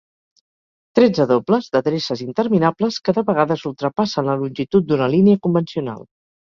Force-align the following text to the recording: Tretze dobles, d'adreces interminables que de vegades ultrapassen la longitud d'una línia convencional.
Tretze 0.99 1.27
dobles, 1.31 1.67
d'adreces 1.77 2.25
interminables 2.25 2.99
que 3.09 3.17
de 3.19 3.25
vegades 3.29 3.69
ultrapassen 3.73 4.29
la 4.33 4.39
longitud 4.43 4.91
d'una 4.91 5.15
línia 5.19 5.47
convencional. 5.49 6.05